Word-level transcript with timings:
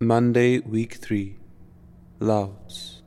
Monday, 0.00 0.60
week 0.60 0.94
3. 0.94 1.36
Lauds. 2.20 3.02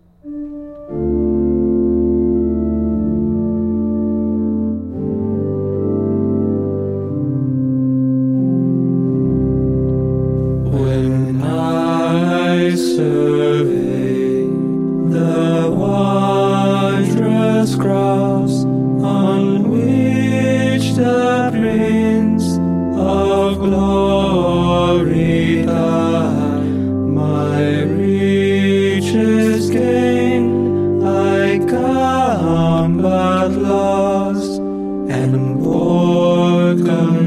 And 35.12 35.62
pour 35.62 37.21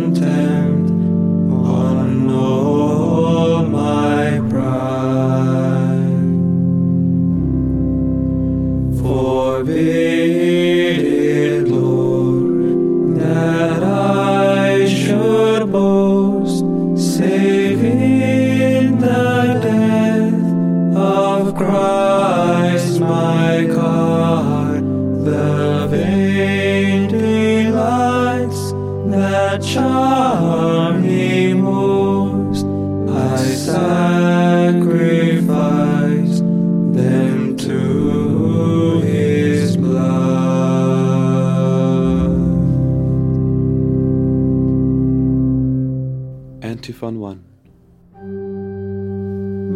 Antiphon 46.95 47.19
1. 47.19 47.43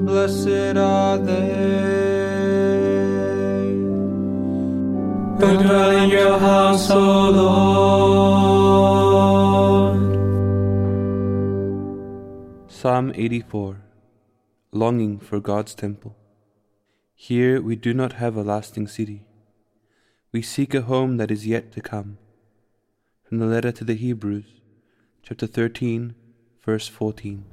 Blessed 0.06 0.76
are 0.76 1.18
they 1.18 1.48
who 5.40 5.58
dwell 5.62 5.90
in 5.96 6.10
your 6.10 6.38
house, 6.38 6.88
O 6.92 7.30
Lord. 7.30 8.38
Psalm 12.70 13.10
84. 13.16 13.82
Longing 14.70 15.18
for 15.18 15.40
God's 15.40 15.74
temple. 15.74 16.14
Here 17.16 17.60
we 17.60 17.74
do 17.74 17.92
not 17.92 18.12
have 18.12 18.36
a 18.36 18.44
lasting 18.44 18.86
city. 18.86 19.24
We 20.30 20.42
seek 20.42 20.72
a 20.72 20.82
home 20.82 21.16
that 21.16 21.32
is 21.32 21.48
yet 21.48 21.72
to 21.72 21.80
come. 21.80 22.18
From 23.24 23.38
the 23.38 23.46
letter 23.46 23.72
to 23.72 23.82
the 23.82 23.94
Hebrews, 23.94 24.60
chapter 25.24 25.48
13, 25.48 26.14
verse 26.62 26.88
14. 26.88 27.44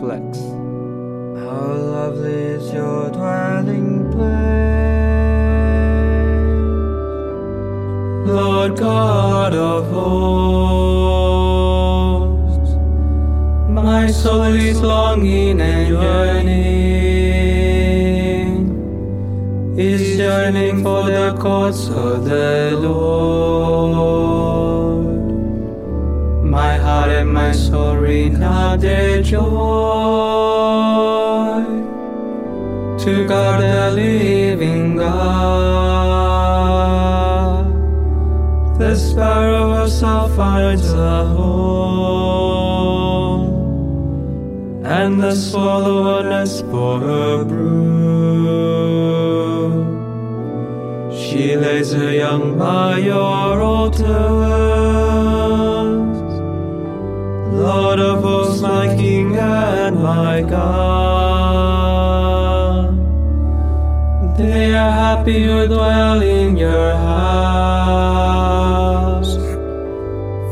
Flex. 0.00 0.38
How 1.44 1.72
lovely 1.72 2.32
is 2.32 2.72
your 2.72 3.10
dwelling 3.10 4.10
place, 4.12 4.34
Lord 8.28 8.76
God 8.78 9.54
of 9.54 9.88
hosts. 9.90 11.24
My 13.70 14.10
soul 14.10 14.42
is 14.42 14.80
longing 14.80 15.60
and 15.60 15.88
yearning, 15.88 16.73
yearning 20.34 20.82
for 20.82 21.02
the 21.04 21.26
courts 21.44 21.82
of 21.88 22.24
the 22.24 22.76
Lord. 22.86 24.24
My 26.56 26.72
heart 26.84 27.10
and 27.10 27.30
my 27.32 27.52
soul 27.52 27.96
ring 27.96 28.42
out 28.42 28.80
their 28.80 29.22
joy 29.22 29.44
to 33.04 33.12
God 33.32 33.56
the 33.62 33.90
living 34.02 34.96
God. 34.96 35.24
The 38.78 38.94
sparrow 38.96 39.66
also 39.80 40.14
finds 40.36 40.88
a 40.92 41.24
home, 41.36 42.64
and 44.84 45.12
the 45.22 45.34
swallow 45.34 45.98
a 46.18 46.20
nest 46.28 46.64
for 46.70 46.94
her 47.00 47.44
brood. 47.44 47.83
She 51.34 51.56
lays 51.56 51.90
her 51.90 52.12
young 52.12 52.56
by 52.56 52.98
your 52.98 53.60
altars. 53.60 54.06
Lord 57.52 57.98
of 57.98 58.22
hosts, 58.22 58.62
my 58.62 58.86
King 58.94 59.36
and 59.36 60.00
my 60.00 60.42
God. 60.42 61.34
They 64.38 64.76
are 64.76 64.92
happy 64.92 65.42
who 65.42 65.66
dwell 65.66 66.22
in 66.22 66.56
your 66.56 66.94
house, 66.94 68.04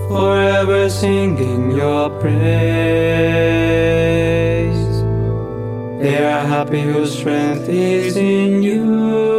forever 0.09 0.91
singing 0.91 1.71
your 1.71 2.11
praise. 2.19 2.43
They 6.03 6.25
are 6.25 6.45
happy 6.45 6.81
whose 6.81 7.17
strength 7.17 7.69
is 7.69 8.17
in 8.17 8.65
you 8.65 9.32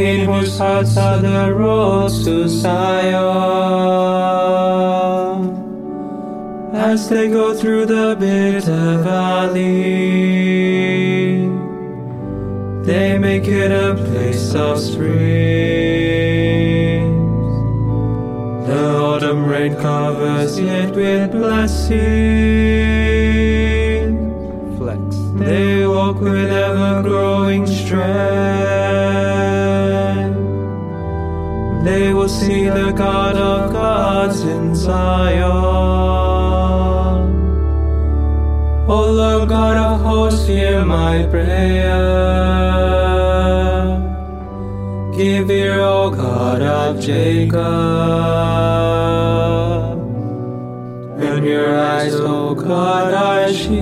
in 0.00 0.26
whose 0.26 0.58
hearts 0.58 0.96
are 0.96 1.18
the 1.18 1.54
roads 1.54 2.24
to 2.24 2.48
Zion. 2.48 3.20
As 6.72 7.08
they 7.10 7.28
go 7.28 7.54
through 7.54 7.86
the 7.86 8.16
bitter 8.18 8.98
valley, 9.02 9.60
they 12.84 13.18
make 13.18 13.46
it 13.46 13.70
a 13.70 13.94
place 13.94 14.54
of 14.54 14.80
streams. 14.80 15.10
The 18.66 18.96
autumn 18.96 19.44
rain 19.44 19.76
covers 19.76 20.56
it 20.58 20.94
with 20.94 21.32
blessings. 21.32 22.00
Flex. 24.78 25.16
They 25.34 25.86
walk 25.86 26.20
with 26.20 26.50
the 32.74 32.92
God 32.92 33.36
of 33.36 33.72
gods 33.72 34.40
in 34.42 34.74
Zion. 34.74 35.50
O 38.88 39.12
Lord 39.12 39.48
God 39.48 39.76
of 39.76 40.00
hosts, 40.00 40.46
hear 40.46 40.84
my 40.84 41.26
prayer. 41.30 42.00
Give 45.16 45.50
ear, 45.50 45.80
O 45.80 46.10
God 46.10 46.62
of 46.62 47.00
Jacob. 47.00 47.60
Turn 51.20 51.44
your 51.44 51.78
eyes, 51.78 52.14
O 52.14 52.54
God, 52.54 53.14
our 53.14 53.52
shield. 53.52 53.80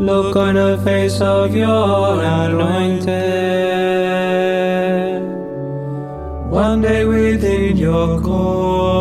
Look 0.00 0.36
on 0.36 0.54
the 0.54 0.78
face 0.84 1.20
of 1.20 1.54
your 1.54 2.22
anointed. 2.22 3.31
One 6.62 6.80
day 6.80 7.04
within 7.04 7.76
your 7.76 8.20
courts 8.20 8.92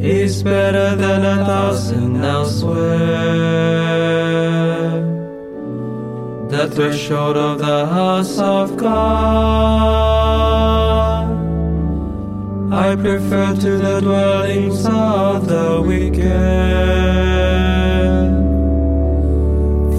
is 0.00 0.42
better 0.42 0.96
than 0.96 1.20
a 1.26 1.44
thousand 1.44 2.24
elsewhere. 2.24 2.88
The 6.48 6.64
threshold 6.74 7.36
of 7.36 7.58
the 7.58 7.84
house 7.86 8.38
of 8.38 8.78
God 8.78 9.68
I 12.72 12.96
prefer 12.96 13.54
to 13.64 13.72
the 13.86 14.00
dwellings 14.00 14.86
of 14.86 15.48
the 15.52 15.82
wicked. 15.86 16.22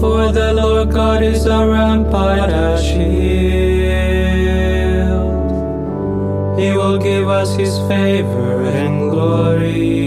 For 0.00 0.32
the 0.32 0.52
Lord 0.52 0.90
God 0.90 1.22
is 1.22 1.46
a 1.46 1.64
rampart, 1.64 2.50
a 2.50 2.76
shield. 2.82 3.63
He 6.64 6.70
will 6.72 6.96
give 6.96 7.28
us 7.28 7.54
his 7.56 7.76
favor 7.90 8.64
and 8.64 9.10
glory. 9.10 10.00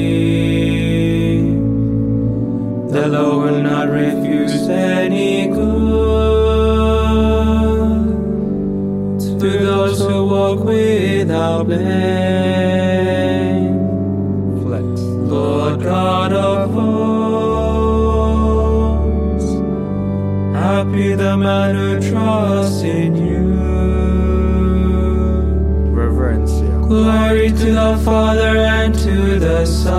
The 2.89 3.07
Lord 3.09 3.51
will 3.51 3.61
not 3.61 3.89
refuse 3.89 4.67
any 4.67 5.49
good 5.49 5.59
to 9.39 9.49
those 9.69 9.99
who 9.99 10.25
walk 10.25 10.63
without 10.63 11.67
blame. 11.67 11.85
Flex. 14.63 15.01
Lord 15.31 15.83
God 15.83 16.33
of 16.33 16.71
hosts, 18.97 19.51
happy 20.55 21.13
the 21.13 21.37
man 21.37 21.75
who 21.75 21.99
trusts 22.09 22.81
in 22.81 23.06
Glory 26.87 27.49
to 27.49 27.71
the 27.73 27.97
Father 28.05 28.57
and 28.59 28.95
to 28.95 29.37
the 29.39 29.65
Son 29.65 29.97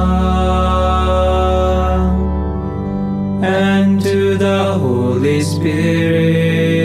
and 3.44 4.00
to 4.00 4.38
the 4.38 4.72
Holy 4.72 5.42
Spirit 5.42 6.78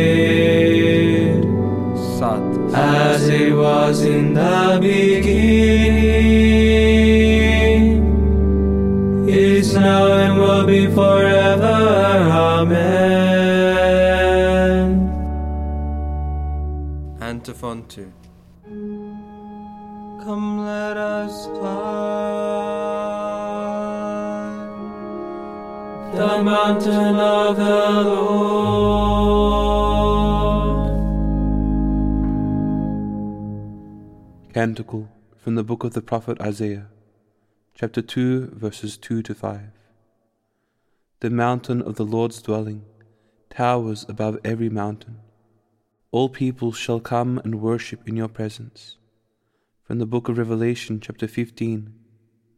Satis. 2.17 2.73
as 2.73 3.29
it 3.29 3.53
was 3.55 4.03
in 4.03 4.33
the 4.33 4.77
beginning, 4.81 5.63
is 9.29 9.73
now 9.73 10.11
and 10.11 10.37
will 10.37 10.65
be 10.65 10.87
forever. 10.87 11.79
Amen. 12.29 13.13
Antiphon 17.21 17.85
2. 17.87 18.22
Let 20.73 20.97
us 20.97 21.45
climb 21.45 21.69
the 26.15 26.41
mountain 26.41 27.15
of 27.15 27.57
the 27.57 28.03
Lord. 28.09 29.03
Canticle 34.51 35.09
from 35.37 35.53
the 35.53 35.63
book 35.63 35.83
of 35.83 35.93
the 35.93 36.01
prophet 36.01 36.41
Isaiah, 36.41 36.87
chapter 37.75 38.01
2, 38.01 38.53
verses 38.55 38.97
2 38.97 39.21
to 39.21 39.35
5. 39.35 39.61
The 41.19 41.29
mountain 41.29 41.83
of 41.83 41.97
the 41.97 42.05
Lord's 42.05 42.41
dwelling 42.41 42.83
towers 43.51 44.07
above 44.09 44.39
every 44.43 44.69
mountain. 44.69 45.19
All 46.09 46.29
people 46.29 46.71
shall 46.71 46.99
come 46.99 47.39
and 47.43 47.61
worship 47.61 48.07
in 48.07 48.15
your 48.15 48.27
presence. 48.27 48.97
From 49.83 49.99
the 49.99 50.05
book 50.05 50.29
of 50.29 50.37
Revelation, 50.37 51.01
chapter 51.01 51.27
15, 51.27 51.93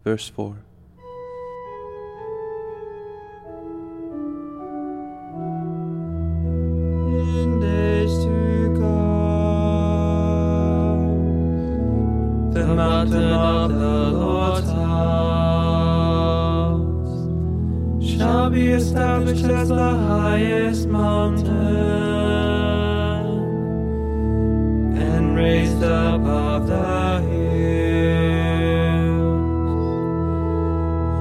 verse 0.04 0.30
4. 0.30 0.57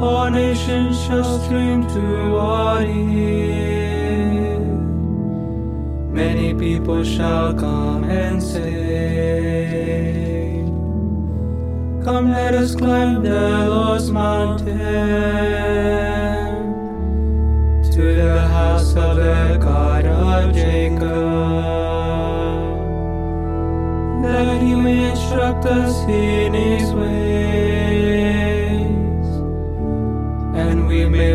All 0.04 0.28
nations 0.30 1.02
shall 1.04 1.40
stream 1.44 1.80
toward 1.88 2.84
it. 2.84 4.58
Many 6.20 6.52
people 6.52 7.02
shall 7.04 7.54
come 7.54 8.04
and 8.04 8.42
say, 8.42 8.64
Come, 12.04 12.32
let 12.32 12.52
us 12.54 12.74
climb 12.74 13.22
the 13.22 13.66
Lord's 13.74 14.10
mountain 14.10 14.74
to 17.94 18.02
the 18.22 18.40
house 18.56 18.90
of 19.06 19.16
the 19.16 19.58
God 19.58 20.04
of 20.04 20.52
Jacob, 20.54 21.00
that 24.22 24.60
he 24.60 24.74
may 24.74 25.10
instruct 25.12 25.64
us 25.64 25.96
in 26.06 26.52
his 26.52 26.92
ways, 26.92 27.23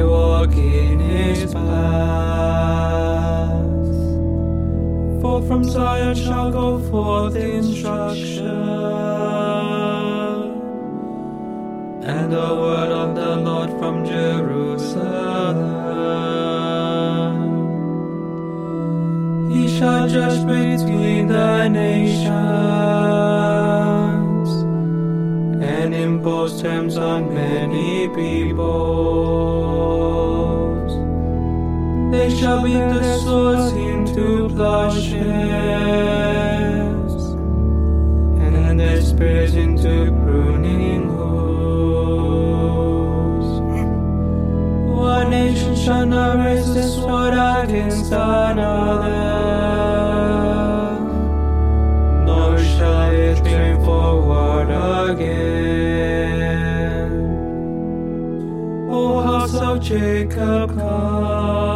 walk 0.03 0.53
in 0.55 0.99
his 0.99 1.39
paths. 1.53 2.79
For 5.21 5.37
from 5.47 5.63
Zion 5.63 6.15
shall 6.15 6.49
go 6.51 6.79
forth 6.89 7.35
instruction, 7.35 8.47
and 12.13 12.27
the 12.31 12.49
word 12.63 12.91
of 13.03 13.09
the 13.15 13.35
Lord 13.47 13.69
from 13.79 13.95
Jerusalem. 14.05 15.57
He 19.51 19.63
shall 19.77 20.07
judge 20.07 20.41
between 20.45 21.27
the 21.27 21.67
nations 21.67 22.29
and 25.73 25.89
impose 25.93 26.61
terms 26.61 26.97
on 26.97 27.33
many 27.33 28.07
peoples. 28.09 29.08
Shall 32.37 32.61
beat 32.63 32.73
the 32.73 33.17
swords 33.19 33.73
into 33.73 34.47
plowshares, 34.55 35.23
and 38.39 38.79
their 38.79 39.01
spears 39.01 39.55
into 39.55 40.11
pruning 40.23 41.09
hooks. 41.09 41.49
One 44.97 45.29
nation 45.31 45.75
shall 45.75 46.05
not 46.05 46.37
raise 46.45 46.73
the 46.73 46.83
sword 46.83 47.33
against 47.33 48.11
another, 48.13 49.09
nor 52.25 52.57
shall 52.57 53.11
it 53.11 53.43
turn 53.43 53.83
forward 53.83 54.69
again. 55.09 55.51
O 58.89 59.19
house 59.19 59.55
of 59.55 59.81
Jacob, 59.81 60.73
come. 60.77 61.68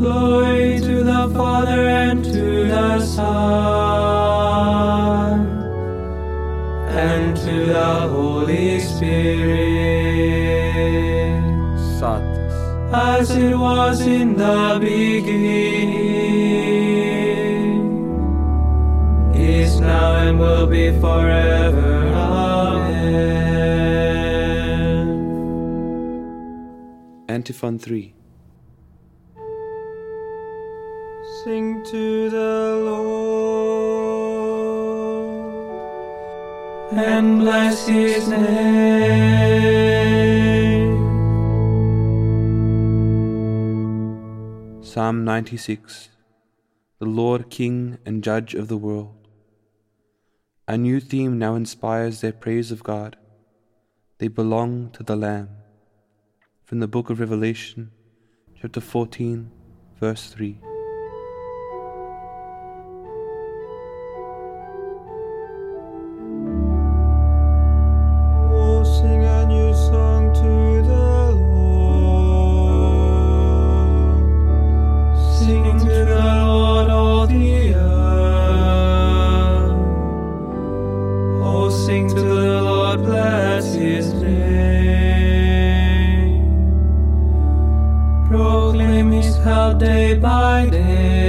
Glory 0.00 0.80
to 0.80 1.04
the 1.04 1.28
Father 1.36 1.86
and 1.86 2.24
to 2.24 2.64
the 2.64 3.00
Son 3.04 3.26
and 6.88 7.36
to 7.36 7.66
the 7.66 8.08
Holy 8.08 8.80
Spirit 8.80 10.00
Satis. 11.98 12.54
as 12.94 13.30
it 13.36 13.54
was 13.54 14.00
in 14.00 14.36
the 14.36 14.78
beginning, 14.80 15.92
is 19.34 19.80
now 19.80 20.14
and 20.16 20.38
will 20.40 20.66
be 20.66 20.98
forever. 20.98 22.08
Amen. 22.14 23.20
Antiphon 27.28 27.78
3. 27.78 28.14
Sing 31.44 31.82
to 31.84 32.28
the 32.28 32.82
Lord 32.84 33.30
and 36.92 37.38
bless 37.38 37.86
his 37.86 38.28
name. 38.28 38.50
Psalm 44.82 45.24
96 45.24 46.10
The 46.98 47.06
Lord 47.06 47.48
King 47.48 47.96
and 48.04 48.22
Judge 48.22 48.54
of 48.54 48.68
the 48.68 48.76
world. 48.76 49.26
A 50.68 50.76
new 50.76 51.00
theme 51.00 51.38
now 51.38 51.54
inspires 51.54 52.20
their 52.20 52.34
praise 52.34 52.70
of 52.70 52.82
God. 52.82 53.16
They 54.18 54.28
belong 54.28 54.90
to 54.90 55.02
the 55.02 55.16
Lamb. 55.16 55.48
From 56.64 56.80
the 56.80 56.88
book 56.88 57.08
of 57.08 57.18
Revelation, 57.18 57.92
chapter 58.60 58.82
14, 58.82 59.50
verse 59.98 60.28
3. 60.28 60.60
Help 89.44 89.78
day 89.78 90.14
by 90.14 90.68
day. 90.70 91.20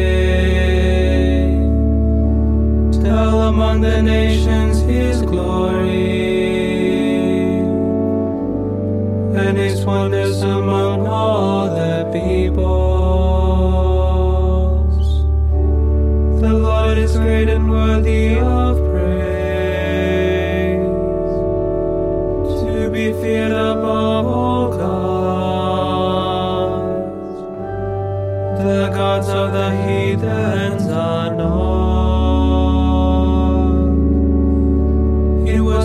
Tell 3.02 3.44
among 3.44 3.80
the 3.80 4.02
nations 4.02 4.82
his 4.82 5.22
glory 5.22 6.01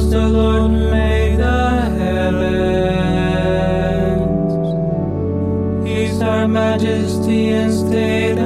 The 0.04 0.28
Lord 0.28 0.72
made 0.72 1.38
the 1.38 1.80
heavens. 1.96 2.98
He's 5.88 6.20
our 6.20 6.46
majesty 6.46 7.48
and 7.48 7.72
state 7.72 8.38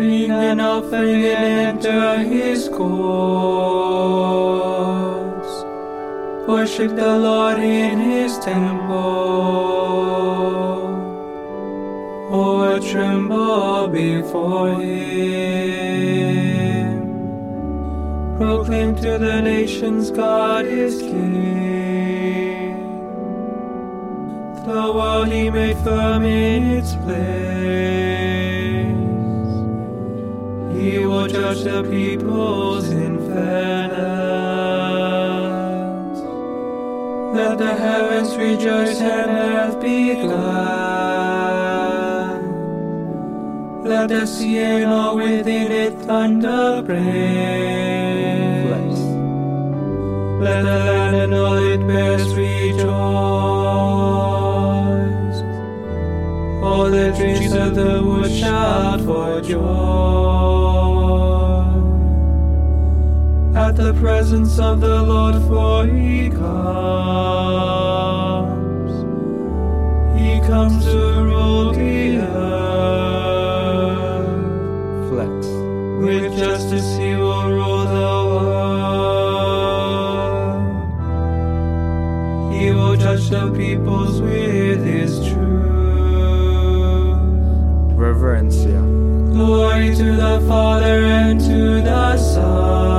Bring 0.00 0.30
an 0.30 0.60
offering 0.60 1.26
and 1.26 1.84
enter 1.84 2.22
his 2.22 2.70
courts. 2.70 2.80
Worship 6.48 6.96
the 6.96 7.18
Lord 7.18 7.58
in 7.58 7.98
his 7.98 8.38
temple. 8.38 8.96
Oh, 12.32 12.78
tremble 12.90 13.88
before 13.88 14.72
him. 14.80 15.90
Proclaim 18.38 18.96
to 18.96 19.18
the 19.18 19.42
nations 19.42 20.10
God 20.10 20.64
is 20.64 21.02
King. 21.02 22.72
The 24.64 24.92
world 24.94 25.28
he 25.28 25.50
made 25.50 25.76
firm 25.84 26.24
in 26.24 26.62
its 26.78 26.94
place. 26.94 28.19
He 30.80 30.98
will 30.98 31.26
judge 31.28 31.62
the 31.62 31.82
peoples 31.82 32.88
in 32.88 33.18
fairness. 33.28 34.00
Let 37.36 37.58
the 37.58 37.74
heavens 37.74 38.34
rejoice 38.34 38.98
and 39.02 39.30
earth 39.30 39.78
be 39.82 40.14
glad. 40.14 40.80
Let 43.84 44.08
the 44.08 44.24
sea 44.26 44.56
and 44.56 44.90
all 44.90 45.16
within 45.16 45.70
it 45.70 45.98
thunder 46.00 46.82
praise. 46.82 47.00
Let 50.40 50.62
the 50.62 50.78
land 50.88 51.16
and 51.16 51.34
all 51.34 51.58
it 51.58 51.86
bears 51.86 52.34
rejoice. 52.34 52.88
All 56.64 56.90
the 56.90 57.12
trees 57.18 57.52
of 57.52 57.74
the 57.74 58.02
wood 58.02 58.32
shout 58.32 59.02
for 59.02 59.42
joy. 59.42 60.39
The 63.82 63.94
presence 63.94 64.58
of 64.58 64.80
the 64.80 65.02
Lord, 65.02 65.36
for 65.48 65.86
he 65.86 66.28
comes. 66.28 66.40
He 70.20 70.40
comes 70.46 70.84
to 70.84 70.98
rule 71.24 71.72
the 71.72 72.18
earth. 72.18 72.50
Flex. 75.08 75.46
With 76.04 76.36
justice 76.36 76.96
he 76.98 77.14
will 77.16 77.48
rule 77.50 77.84
the 77.98 78.24
world. 78.32 78.60
He 82.52 82.70
will 82.72 82.96
judge 82.96 83.30
the 83.30 83.50
peoples 83.56 84.20
with 84.20 84.84
his 84.84 85.20
truth. 85.28 85.38
Reverencia. 87.96 88.82
Glory 89.32 89.94
to 89.96 90.16
the 90.16 90.40
Father 90.46 91.04
and 91.04 91.40
to 91.40 91.80
the 91.80 92.16
Son 92.18 92.89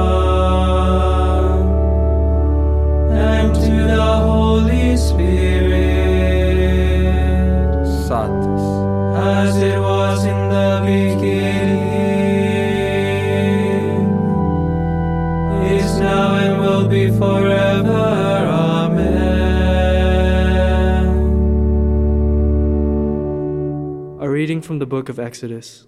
reading 24.41 24.59
from 24.59 24.79
the 24.79 24.87
book 24.87 25.07
of 25.07 25.19
Exodus. 25.19 25.85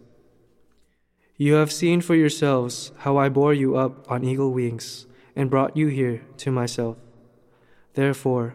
You 1.38 1.56
have 1.56 1.72
seen 1.72 2.02
for 2.02 2.14
yourselves 2.14 2.92
how 3.00 3.18
I 3.18 3.28
bore 3.28 3.56
you 3.56 3.76
up 3.76 3.94
on 4.12 4.24
eagle 4.24 4.52
wings 4.54 5.08
and 5.36 5.50
brought 5.50 5.76
you 5.76 5.88
here 5.88 6.22
to 6.38 6.52
myself. 6.52 6.98
Therefore, 7.96 8.54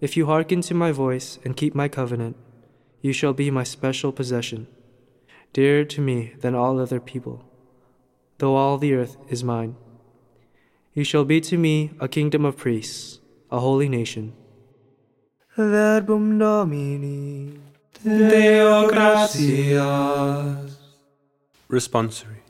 if 0.00 0.16
you 0.16 0.26
hearken 0.26 0.60
to 0.60 0.74
my 0.74 0.92
voice 0.92 1.40
and 1.44 1.56
keep 1.56 1.74
my 1.74 1.88
covenant, 1.88 2.36
you 3.02 3.12
shall 3.12 3.32
be 3.32 3.50
my 3.50 3.64
special 3.64 4.12
possession, 4.12 4.68
dearer 5.52 5.84
to 5.84 6.00
me 6.00 6.34
than 6.38 6.54
all 6.54 6.78
other 6.78 7.00
people, 7.00 7.44
though 8.38 8.54
all 8.54 8.78
the 8.78 8.94
earth 8.94 9.16
is 9.28 9.42
mine. 9.42 9.74
You 10.92 11.02
shall 11.02 11.24
be 11.24 11.40
to 11.40 11.58
me 11.58 11.90
a 11.98 12.06
kingdom 12.06 12.44
of 12.44 12.56
priests, 12.56 13.18
a 13.50 13.58
holy 13.58 13.88
nation. 13.88 14.32
Verbum 15.56 16.38
Domini. 16.38 17.63
Deo 18.04 18.88
gratias. 18.90 20.76
Responsory. 21.70 22.42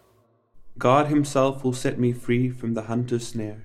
God 0.76 1.06
Himself 1.06 1.62
will 1.62 1.73
set 1.73 1.96
me 1.96 2.12
free 2.12 2.50
from 2.50 2.75
the 2.75 2.82
hunter's 2.82 3.28
snare. 3.28 3.62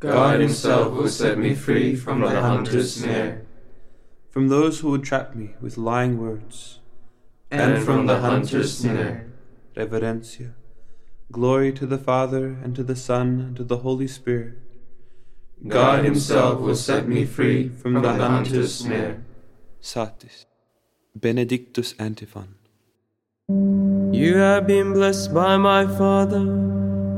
God 0.00 0.40
Himself 0.40 0.92
will 0.92 1.08
set 1.08 1.38
me 1.38 1.54
free 1.54 1.94
from 1.94 2.22
the 2.22 2.40
hunter's 2.40 2.96
snare, 2.96 3.46
from 4.30 4.48
those 4.48 4.80
who 4.80 4.90
would 4.90 5.04
trap 5.04 5.36
me 5.36 5.50
with 5.60 5.78
lying 5.78 6.18
words. 6.18 6.80
and 7.52 7.84
from 7.84 8.06
the 8.06 8.18
hunter's 8.18 8.78
snare. 8.78 9.26
Reverencia. 9.76 10.54
Glory 11.30 11.72
to 11.72 11.86
the 11.86 11.98
Father, 11.98 12.58
and 12.64 12.74
to 12.74 12.82
the 12.82 12.96
Son, 12.96 13.40
and 13.40 13.56
to 13.56 13.62
the 13.62 13.78
Holy 13.78 14.08
Spirit. 14.08 14.54
God 15.68 16.04
Himself 16.04 16.60
will 16.60 16.74
set 16.74 17.06
me 17.06 17.24
free 17.24 17.68
from 17.68 17.94
the 18.02 18.14
hunter's 18.14 18.74
snare. 18.74 19.22
Satis. 19.80 20.46
Benedictus 21.14 21.94
Antiphon. 21.98 22.54
You 24.12 24.36
have 24.36 24.66
been 24.66 24.92
blessed 24.92 25.34
by 25.34 25.56
my 25.56 25.86
Father. 25.86 26.44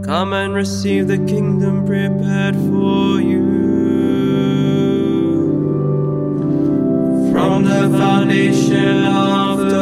Come 0.02 0.32
and 0.32 0.54
receive 0.54 1.08
the 1.08 1.18
kingdom 1.18 1.84
prepared 1.84 2.54
for 2.54 3.20
you. 3.20 3.42
From 7.32 7.64
the 7.64 7.90
foundation 7.98 9.04
of 9.04 9.58
the 9.58 9.76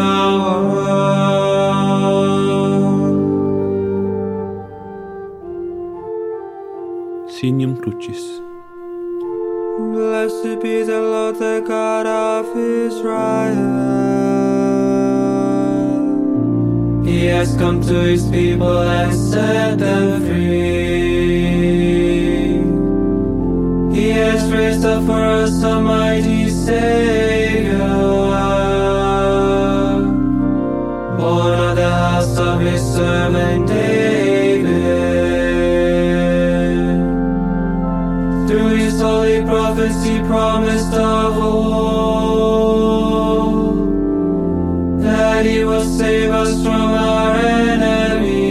world. 0.72 1.30
Signum 7.30 7.80
Crucis. 7.80 8.39
Blessed 9.92 10.60
be 10.62 10.84
the 10.84 11.00
Lord, 11.00 11.36
the 11.40 11.64
God 11.66 12.06
of 12.06 12.56
Israel. 12.56 13.56
He 17.04 17.26
has 17.26 17.56
come 17.56 17.80
to 17.82 17.94
his 17.94 18.24
people 18.30 18.78
and 18.82 19.12
set 19.12 19.78
them 19.78 20.20
free. 20.26 21.50
He 24.00 24.10
has 24.10 24.52
raised 24.52 24.84
up 24.84 25.04
for 25.06 25.24
us 25.24 25.60
a 25.64 25.80
mighty 25.80 26.48
Savior, 26.48 27.78
born 31.18 31.58
of 31.58 31.74
the 31.74 31.90
house 31.90 32.38
of 32.38 32.60
his 32.60 32.80
servant 32.94 33.59
prophets 39.44 40.02
he 40.04 40.18
promised 40.20 40.92
of 40.94 41.36
old 41.38 42.60
that 45.02 45.44
he 45.46 45.64
will 45.64 45.84
save 45.84 46.30
us 46.30 46.62
from 46.62 46.94
our 46.94 47.34
enemies, 47.36 48.50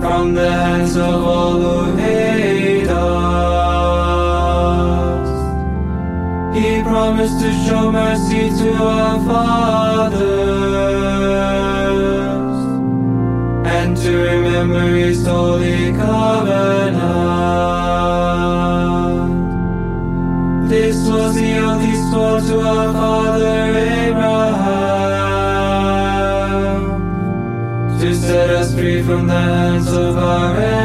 from 0.00 0.34
the 0.34 0.50
hands 0.50 0.96
of 0.96 1.24
all 1.24 1.60
who 1.60 1.96
hate 1.96 2.88
us. 2.88 2.96
He 6.56 6.82
promised 6.82 7.40
to 7.40 7.50
show 7.64 7.90
mercy 7.90 8.50
to 8.60 8.72
our 8.74 9.18
fathers 9.24 10.56
and 13.66 13.96
to 13.96 14.10
remember 14.16 14.86
his 14.96 15.15
to 22.46 22.60
our 22.60 22.92
father 22.92 23.76
Abraham 23.76 24.38
to 27.98 28.14
set 28.14 28.50
us 28.50 28.72
free 28.72 29.02
from 29.02 29.26
the 29.26 29.32
hands 29.32 29.88
of 29.92 30.16
our 30.16 30.56
enemies, 30.56 30.75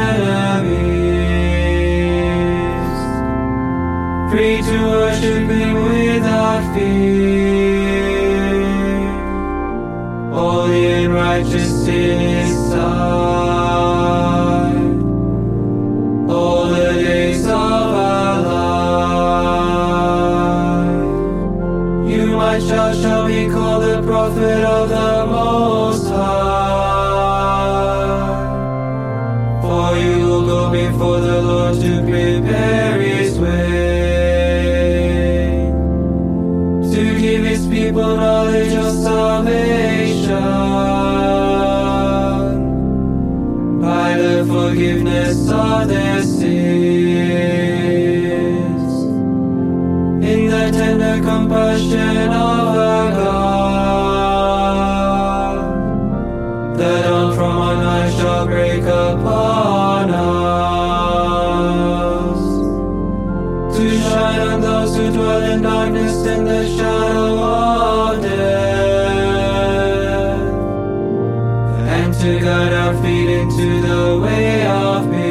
and 72.12 72.20
to 72.20 72.40
guide 72.40 72.72
our 72.72 72.94
feet 73.02 73.28
into 73.28 73.80
the 73.80 74.18
way 74.22 74.66
of 74.66 75.10
peace. 75.10 75.21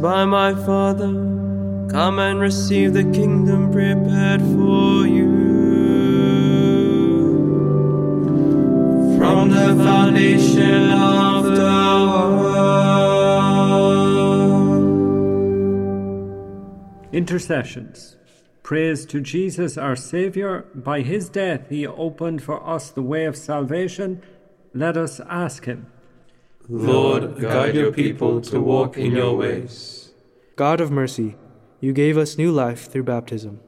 By 0.00 0.24
my 0.24 0.54
Father. 0.54 1.08
Come 1.90 2.18
and 2.18 2.40
receive 2.40 2.92
the 2.92 3.04
kingdom 3.04 3.72
prepared 3.72 4.40
for 4.40 5.06
you. 5.06 5.56
From 9.18 9.50
the 9.50 9.74
foundation 9.82 10.90
of 10.90 11.44
the 11.44 12.06
world. 12.40 12.76
Intercessions. 17.12 18.16
Praise 18.62 19.06
to 19.06 19.20
Jesus 19.20 19.78
our 19.78 19.96
Saviour. 19.96 20.66
By 20.74 21.00
his 21.00 21.28
death 21.28 21.70
he 21.70 21.86
opened 21.86 22.42
for 22.42 22.66
us 22.68 22.90
the 22.90 23.02
way 23.02 23.24
of 23.24 23.36
salvation. 23.36 24.22
Let 24.74 24.96
us 24.96 25.20
ask 25.20 25.64
him. 25.64 25.86
Lord, 26.68 27.40
guide 27.40 27.74
your 27.74 27.92
people 27.92 28.40
to 28.42 28.60
walk 28.60 28.96
in 28.96 29.12
your 29.12 29.36
ways. 29.36 30.12
God 30.56 30.80
of 30.80 30.90
mercy, 30.90 31.36
you 31.80 31.92
gave 31.92 32.16
us 32.16 32.38
new 32.38 32.50
life 32.50 32.90
through 32.90 33.04
baptism. 33.04 33.60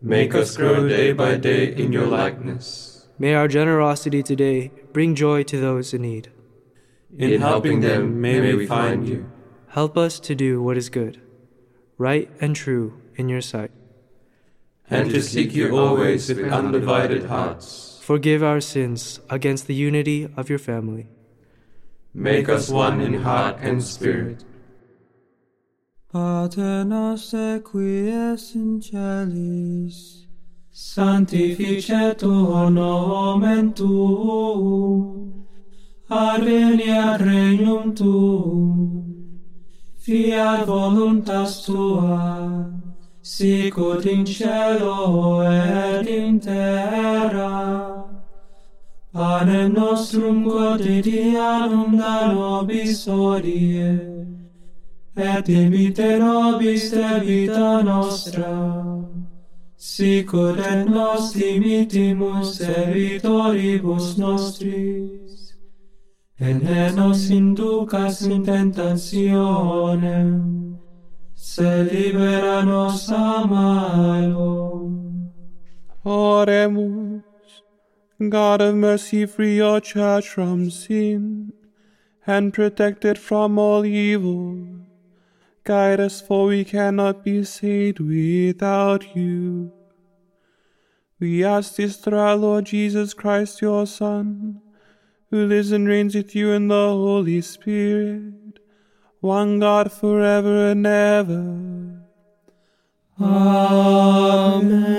Make 0.00 0.34
us 0.34 0.56
grow 0.56 0.88
day 0.88 1.12
by 1.12 1.36
day 1.36 1.74
in 1.74 1.92
your 1.92 2.06
likeness. 2.06 3.08
May 3.18 3.34
our 3.34 3.48
generosity 3.48 4.22
today 4.22 4.70
bring 4.92 5.14
joy 5.14 5.42
to 5.44 5.60
those 5.60 5.92
in 5.92 6.02
need. 6.02 6.30
In 7.16 7.40
helping 7.40 7.80
them, 7.80 8.20
may 8.20 8.54
we 8.54 8.66
find 8.66 9.08
you. 9.08 9.30
Help 9.68 9.98
us 9.98 10.20
to 10.20 10.34
do 10.34 10.62
what 10.62 10.76
is 10.76 10.88
good, 10.88 11.20
right 11.98 12.30
and 12.40 12.54
true 12.54 13.00
in 13.16 13.28
your 13.28 13.40
sight. 13.40 13.72
and 14.90 15.10
to 15.10 15.20
seek 15.20 15.54
you 15.54 15.76
always 15.76 16.28
with 16.28 16.50
undivided 16.50 17.26
hearts. 17.26 17.98
Forgive 18.02 18.42
our 18.42 18.60
sins 18.60 19.20
against 19.28 19.66
the 19.66 19.74
unity 19.74 20.28
of 20.34 20.48
your 20.48 20.58
family. 20.58 21.08
Make 22.18 22.48
us 22.48 22.68
one 22.68 23.00
in 23.00 23.14
heart 23.14 23.58
and 23.60 23.80
spirit. 23.80 24.42
Pater 26.12 26.84
noster 26.84 27.60
qui 27.60 28.10
es 28.10 28.56
in 28.56 28.82
celis, 28.82 30.26
sanctificetur 30.72 32.72
nomen 32.72 33.72
tuum, 33.72 35.46
adveniat 36.10 37.20
regnum 37.20 37.94
tuum, 37.94 39.40
fiat 39.96 40.66
voluntas 40.66 41.64
tua, 41.64 42.68
sicut 43.22 44.06
in 44.06 44.26
cielo 44.26 45.42
et 45.42 46.08
in 46.08 46.40
terra. 46.40 47.97
Panem 49.18 49.72
nostrum 49.72 50.44
quotidianum 50.44 51.98
da 51.98 52.32
nobis 52.32 53.04
hodie, 53.08 53.98
et 55.16 55.44
dimite 55.44 56.20
nobis 56.20 56.92
debita 56.92 57.82
nostra, 57.82 58.54
sicut 59.76 60.60
et 60.60 60.86
nos 60.88 61.32
dimitimus 61.32 62.58
debitoribus 62.60 64.16
nostris, 64.18 65.54
et 66.38 66.62
ne 66.62 66.92
nos 66.94 67.28
inducas 67.30 68.22
in 68.22 68.44
tentationem, 68.44 70.30
se 71.34 71.82
libera 71.90 72.62
nos 72.62 73.10
a 73.10 73.44
malo. 73.44 74.92
Oremus. 76.04 77.27
God 78.20 78.60
of 78.60 78.74
mercy, 78.74 79.26
free 79.26 79.56
your 79.56 79.80
church 79.80 80.28
from 80.28 80.70
sin 80.70 81.52
and 82.26 82.52
protect 82.52 83.04
it 83.04 83.16
from 83.16 83.58
all 83.58 83.86
evil. 83.86 84.58
Guide 85.62 86.00
us, 86.00 86.20
for 86.20 86.46
we 86.46 86.64
cannot 86.64 87.22
be 87.22 87.44
saved 87.44 88.00
without 88.00 89.14
you. 89.14 89.70
We 91.20 91.44
ask 91.44 91.76
this 91.76 91.96
through 91.96 92.18
our 92.18 92.34
Lord 92.36 92.66
Jesus 92.66 93.14
Christ, 93.14 93.62
your 93.62 93.86
Son, 93.86 94.60
who 95.30 95.46
lives 95.46 95.70
and 95.70 95.86
reigns 95.86 96.16
with 96.16 96.34
you 96.34 96.50
in 96.52 96.68
the 96.68 96.74
Holy 96.74 97.40
Spirit, 97.40 98.58
one 99.20 99.60
God 99.60 99.92
forever 99.92 100.70
and 100.70 100.86
ever. 100.86 102.02
Amen. 103.20 104.98